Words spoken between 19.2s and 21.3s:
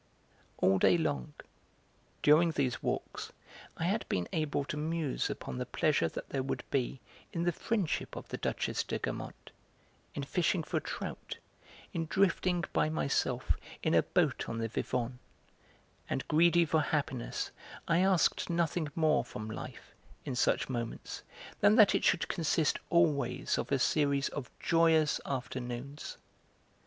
from life, in such moments,